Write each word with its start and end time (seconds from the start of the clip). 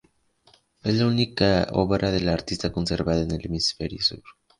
Es 0.81 0.95
la 0.95 1.05
única 1.05 1.67
obra 1.73 2.09
del 2.11 2.27
artista 2.27 2.71
conservada 2.71 3.21
en 3.21 3.29
el 3.29 3.45
Hemisferio 3.45 4.01
Sur. 4.01 4.23